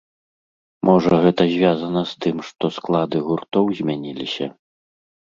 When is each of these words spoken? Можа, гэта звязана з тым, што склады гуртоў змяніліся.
Можа, 0.87 1.17
гэта 1.25 1.43
звязана 1.53 2.01
з 2.11 2.23
тым, 2.25 2.37
што 2.47 2.69
склады 2.77 3.17
гуртоў 3.27 3.65
змяніліся. 3.81 4.47